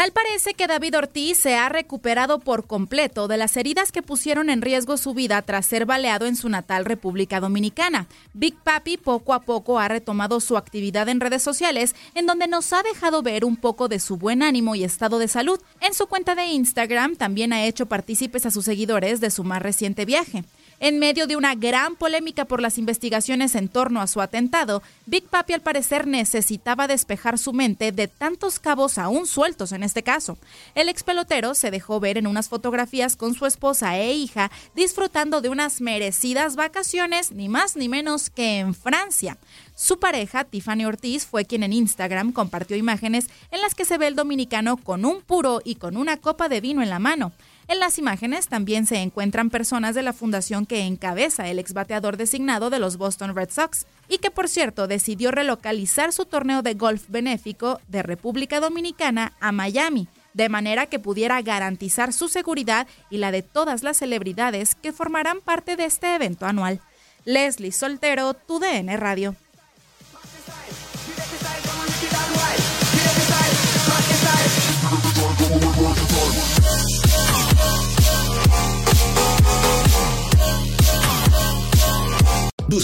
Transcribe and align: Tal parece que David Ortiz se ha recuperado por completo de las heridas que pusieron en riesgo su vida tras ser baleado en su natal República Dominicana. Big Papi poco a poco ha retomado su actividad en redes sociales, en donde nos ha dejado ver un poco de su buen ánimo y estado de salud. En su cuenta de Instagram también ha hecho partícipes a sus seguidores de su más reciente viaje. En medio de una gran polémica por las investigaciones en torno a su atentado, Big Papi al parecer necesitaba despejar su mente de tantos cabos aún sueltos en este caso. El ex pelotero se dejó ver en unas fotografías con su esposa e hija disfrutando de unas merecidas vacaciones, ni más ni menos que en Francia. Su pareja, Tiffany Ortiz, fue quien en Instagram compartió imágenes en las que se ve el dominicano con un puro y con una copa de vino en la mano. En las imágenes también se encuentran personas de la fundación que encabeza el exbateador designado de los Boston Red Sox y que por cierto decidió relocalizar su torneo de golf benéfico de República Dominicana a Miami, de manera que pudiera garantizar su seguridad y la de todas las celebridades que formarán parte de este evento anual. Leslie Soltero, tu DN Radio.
Tal 0.00 0.12
parece 0.12 0.54
que 0.54 0.66
David 0.66 0.96
Ortiz 0.96 1.36
se 1.36 1.56
ha 1.56 1.68
recuperado 1.68 2.38
por 2.38 2.66
completo 2.66 3.28
de 3.28 3.36
las 3.36 3.58
heridas 3.58 3.92
que 3.92 4.00
pusieron 4.00 4.48
en 4.48 4.62
riesgo 4.62 4.96
su 4.96 5.12
vida 5.12 5.42
tras 5.42 5.66
ser 5.66 5.84
baleado 5.84 6.24
en 6.24 6.36
su 6.36 6.48
natal 6.48 6.86
República 6.86 7.38
Dominicana. 7.38 8.06
Big 8.32 8.56
Papi 8.56 8.96
poco 8.96 9.34
a 9.34 9.42
poco 9.42 9.78
ha 9.78 9.88
retomado 9.88 10.40
su 10.40 10.56
actividad 10.56 11.10
en 11.10 11.20
redes 11.20 11.42
sociales, 11.42 11.94
en 12.14 12.24
donde 12.24 12.48
nos 12.48 12.72
ha 12.72 12.82
dejado 12.82 13.20
ver 13.20 13.44
un 13.44 13.58
poco 13.58 13.88
de 13.88 14.00
su 14.00 14.16
buen 14.16 14.42
ánimo 14.42 14.74
y 14.74 14.84
estado 14.84 15.18
de 15.18 15.28
salud. 15.28 15.60
En 15.82 15.92
su 15.92 16.06
cuenta 16.06 16.34
de 16.34 16.46
Instagram 16.46 17.16
también 17.16 17.52
ha 17.52 17.66
hecho 17.66 17.84
partícipes 17.84 18.46
a 18.46 18.50
sus 18.50 18.64
seguidores 18.64 19.20
de 19.20 19.30
su 19.30 19.44
más 19.44 19.60
reciente 19.60 20.06
viaje. 20.06 20.44
En 20.82 20.98
medio 20.98 21.26
de 21.26 21.36
una 21.36 21.54
gran 21.54 21.94
polémica 21.94 22.46
por 22.46 22.62
las 22.62 22.78
investigaciones 22.78 23.54
en 23.54 23.68
torno 23.68 24.00
a 24.00 24.06
su 24.06 24.22
atentado, 24.22 24.82
Big 25.04 25.24
Papi 25.24 25.52
al 25.52 25.60
parecer 25.60 26.06
necesitaba 26.06 26.88
despejar 26.88 27.38
su 27.38 27.52
mente 27.52 27.92
de 27.92 28.08
tantos 28.08 28.58
cabos 28.58 28.96
aún 28.96 29.26
sueltos 29.26 29.72
en 29.72 29.82
este 29.82 30.02
caso. 30.02 30.38
El 30.74 30.88
ex 30.88 31.02
pelotero 31.02 31.54
se 31.54 31.70
dejó 31.70 32.00
ver 32.00 32.16
en 32.16 32.26
unas 32.26 32.48
fotografías 32.48 33.14
con 33.14 33.34
su 33.34 33.44
esposa 33.44 33.98
e 33.98 34.14
hija 34.14 34.50
disfrutando 34.74 35.42
de 35.42 35.50
unas 35.50 35.82
merecidas 35.82 36.56
vacaciones, 36.56 37.30
ni 37.30 37.50
más 37.50 37.76
ni 37.76 37.90
menos 37.90 38.30
que 38.30 38.60
en 38.60 38.72
Francia. 38.72 39.36
Su 39.76 39.98
pareja, 39.98 40.44
Tiffany 40.44 40.86
Ortiz, 40.86 41.26
fue 41.26 41.44
quien 41.44 41.62
en 41.62 41.74
Instagram 41.74 42.32
compartió 42.32 42.78
imágenes 42.78 43.26
en 43.50 43.60
las 43.60 43.74
que 43.74 43.84
se 43.84 43.98
ve 43.98 44.06
el 44.06 44.16
dominicano 44.16 44.78
con 44.78 45.04
un 45.04 45.20
puro 45.20 45.60
y 45.62 45.74
con 45.74 45.98
una 45.98 46.16
copa 46.16 46.48
de 46.48 46.62
vino 46.62 46.82
en 46.82 46.88
la 46.88 46.98
mano. 46.98 47.32
En 47.70 47.78
las 47.78 47.98
imágenes 47.98 48.48
también 48.48 48.84
se 48.84 48.96
encuentran 48.96 49.48
personas 49.48 49.94
de 49.94 50.02
la 50.02 50.12
fundación 50.12 50.66
que 50.66 50.80
encabeza 50.86 51.46
el 51.46 51.60
exbateador 51.60 52.16
designado 52.16 52.68
de 52.68 52.80
los 52.80 52.96
Boston 52.96 53.36
Red 53.36 53.50
Sox 53.50 53.86
y 54.08 54.18
que 54.18 54.32
por 54.32 54.48
cierto 54.48 54.88
decidió 54.88 55.30
relocalizar 55.30 56.12
su 56.12 56.24
torneo 56.24 56.62
de 56.62 56.74
golf 56.74 57.04
benéfico 57.06 57.80
de 57.86 58.02
República 58.02 58.58
Dominicana 58.58 59.34
a 59.38 59.52
Miami, 59.52 60.08
de 60.34 60.48
manera 60.48 60.86
que 60.86 60.98
pudiera 60.98 61.40
garantizar 61.42 62.12
su 62.12 62.28
seguridad 62.28 62.88
y 63.08 63.18
la 63.18 63.30
de 63.30 63.42
todas 63.42 63.84
las 63.84 63.98
celebridades 63.98 64.74
que 64.74 64.90
formarán 64.90 65.40
parte 65.40 65.76
de 65.76 65.84
este 65.84 66.16
evento 66.16 66.46
anual. 66.46 66.80
Leslie 67.24 67.70
Soltero, 67.70 68.34
tu 68.34 68.58
DN 68.58 68.96
Radio. 68.96 69.36